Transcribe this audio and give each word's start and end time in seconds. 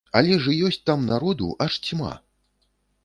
Але 0.19 0.37
ж 0.45 0.53
і 0.53 0.63
ёсць 0.69 0.79
там 0.89 1.05
народу, 1.11 1.51
аж 1.67 1.77
цьма! 1.89 2.13